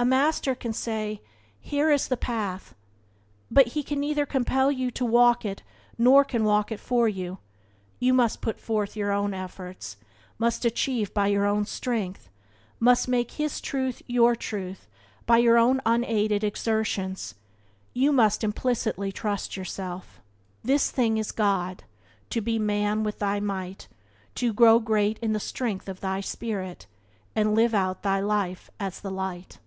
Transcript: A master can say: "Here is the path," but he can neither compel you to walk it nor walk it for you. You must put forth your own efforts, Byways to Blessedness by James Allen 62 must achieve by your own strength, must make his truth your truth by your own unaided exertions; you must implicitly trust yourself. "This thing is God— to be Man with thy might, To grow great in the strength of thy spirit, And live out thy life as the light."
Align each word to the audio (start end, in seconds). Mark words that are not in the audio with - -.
A 0.00 0.04
master 0.04 0.54
can 0.54 0.72
say: 0.72 1.22
"Here 1.60 1.90
is 1.90 2.06
the 2.06 2.16
path," 2.16 2.72
but 3.50 3.66
he 3.74 3.82
can 3.82 3.98
neither 3.98 4.26
compel 4.26 4.70
you 4.70 4.92
to 4.92 5.04
walk 5.04 5.44
it 5.44 5.64
nor 5.98 6.24
walk 6.34 6.70
it 6.70 6.78
for 6.78 7.08
you. 7.08 7.38
You 7.98 8.14
must 8.14 8.40
put 8.40 8.60
forth 8.60 8.94
your 8.94 9.10
own 9.10 9.34
efforts, 9.34 9.96
Byways 10.38 10.60
to 10.60 10.70
Blessedness 10.70 11.10
by 11.10 11.30
James 11.32 11.38
Allen 11.38 11.64
62 11.64 11.86
must 11.88 11.88
achieve 11.88 11.94
by 11.98 12.06
your 12.06 12.14
own 12.14 12.14
strength, 12.14 12.28
must 12.86 13.08
make 13.08 13.30
his 13.32 13.60
truth 13.60 14.02
your 14.06 14.36
truth 14.36 14.86
by 15.26 15.38
your 15.38 15.58
own 15.58 15.80
unaided 15.84 16.44
exertions; 16.44 17.34
you 17.92 18.12
must 18.12 18.44
implicitly 18.44 19.10
trust 19.10 19.56
yourself. 19.56 20.20
"This 20.62 20.92
thing 20.92 21.18
is 21.18 21.32
God— 21.32 21.82
to 22.30 22.40
be 22.40 22.56
Man 22.60 23.02
with 23.02 23.18
thy 23.18 23.40
might, 23.40 23.88
To 24.36 24.52
grow 24.52 24.78
great 24.78 25.18
in 25.18 25.32
the 25.32 25.40
strength 25.40 25.88
of 25.88 25.98
thy 26.00 26.20
spirit, 26.20 26.86
And 27.34 27.56
live 27.56 27.74
out 27.74 28.04
thy 28.04 28.20
life 28.20 28.70
as 28.78 29.00
the 29.00 29.10
light." 29.10 29.58